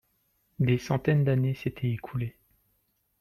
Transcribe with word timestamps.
Des 0.57 0.79
centaines 0.79 1.23
d'années 1.23 1.53
s'étaient 1.53 1.91
écoulées. 1.91 2.35